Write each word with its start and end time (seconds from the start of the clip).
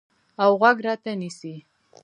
اوغوږ 0.45 0.77
راته 0.85 1.11
نیسي 1.21 1.55